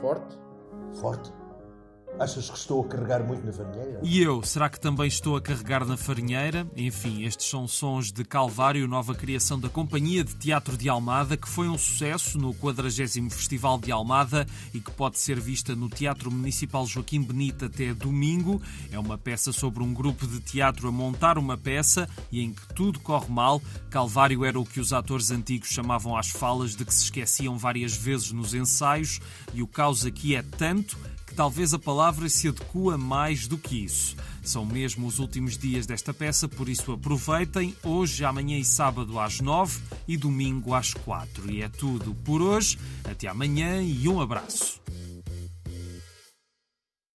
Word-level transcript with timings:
forte? 0.00 0.38
Forte? 0.94 1.32
Achas 2.18 2.50
que 2.50 2.58
estou 2.58 2.84
a 2.84 2.88
carregar 2.88 3.24
muito 3.24 3.44
na 3.44 3.52
farinheira? 3.52 4.00
E 4.02 4.20
eu, 4.20 4.42
será 4.42 4.68
que 4.68 4.78
também 4.78 5.06
estou 5.06 5.34
a 5.34 5.40
carregar 5.40 5.84
na 5.84 5.96
farinheira? 5.96 6.66
Enfim, 6.76 7.24
estes 7.24 7.46
são 7.46 7.66
sons 7.66 8.12
de 8.12 8.22
Calvário, 8.24 8.86
nova 8.86 9.14
criação 9.14 9.58
da 9.58 9.68
Companhia 9.68 10.22
de 10.22 10.34
Teatro 10.34 10.76
de 10.76 10.88
Almada, 10.88 11.36
que 11.36 11.48
foi 11.48 11.68
um 11.68 11.78
sucesso 11.78 12.38
no 12.38 12.52
40 12.54 12.82
Festival 13.30 13.78
de 13.78 13.90
Almada 13.90 14.46
e 14.74 14.80
que 14.80 14.90
pode 14.90 15.18
ser 15.18 15.40
vista 15.40 15.74
no 15.74 15.88
Teatro 15.88 16.30
Municipal 16.30 16.86
Joaquim 16.86 17.22
Benito 17.22 17.64
até 17.64 17.94
domingo. 17.94 18.60
É 18.92 18.98
uma 18.98 19.16
peça 19.16 19.50
sobre 19.50 19.82
um 19.82 19.92
grupo 19.92 20.26
de 20.26 20.38
teatro 20.40 20.88
a 20.88 20.92
montar 20.92 21.38
uma 21.38 21.56
peça 21.56 22.08
e 22.30 22.42
em 22.42 22.52
que 22.52 22.74
tudo 22.74 23.00
corre 23.00 23.30
mal. 23.30 23.60
Calvário 23.90 24.44
era 24.44 24.60
o 24.60 24.66
que 24.66 24.80
os 24.80 24.92
atores 24.92 25.30
antigos 25.30 25.68
chamavam 25.68 26.16
às 26.16 26.28
falas 26.28 26.76
de 26.76 26.84
que 26.84 26.94
se 26.94 27.04
esqueciam 27.04 27.56
várias 27.56 27.96
vezes 27.96 28.32
nos 28.32 28.54
ensaios 28.54 29.18
e 29.54 29.62
o 29.62 29.66
caos 29.66 30.04
aqui 30.04 30.36
é 30.36 30.42
tanto 30.42 30.96
que 31.32 31.36
talvez 31.36 31.72
a 31.72 31.78
palavra 31.78 32.28
se 32.28 32.48
adequa 32.48 32.98
mais 32.98 33.48
do 33.48 33.56
que 33.56 33.84
isso. 33.84 34.14
São 34.42 34.66
mesmo 34.66 35.06
os 35.06 35.18
últimos 35.18 35.56
dias 35.56 35.86
desta 35.86 36.12
peça, 36.12 36.46
por 36.46 36.68
isso 36.68 36.92
aproveitem. 36.92 37.74
Hoje, 37.82 38.22
amanhã 38.22 38.58
e 38.58 38.64
sábado 38.64 39.18
às 39.18 39.40
nove 39.40 39.80
e 40.06 40.18
domingo 40.18 40.74
às 40.74 40.92
quatro. 40.92 41.50
E 41.50 41.62
é 41.62 41.70
tudo 41.70 42.14
por 42.22 42.42
hoje. 42.42 42.78
Até 43.04 43.28
amanhã 43.28 43.82
e 43.82 44.06
um 44.08 44.20
abraço. 44.20 44.78